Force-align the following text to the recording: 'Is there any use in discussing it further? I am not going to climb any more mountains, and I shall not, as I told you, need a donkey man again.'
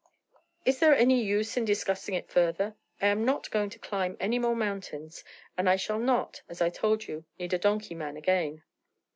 'Is 0.65 0.79
there 0.79 0.95
any 0.95 1.21
use 1.23 1.57
in 1.57 1.63
discussing 1.63 2.15
it 2.15 2.27
further? 2.27 2.73
I 2.99 3.05
am 3.05 3.23
not 3.23 3.51
going 3.51 3.69
to 3.69 3.77
climb 3.77 4.17
any 4.19 4.39
more 4.39 4.55
mountains, 4.55 5.23
and 5.55 5.69
I 5.69 5.75
shall 5.75 5.99
not, 5.99 6.41
as 6.49 6.59
I 6.59 6.71
told 6.71 7.07
you, 7.07 7.25
need 7.37 7.53
a 7.53 7.59
donkey 7.59 7.93
man 7.93 8.17
again.' 8.17 8.63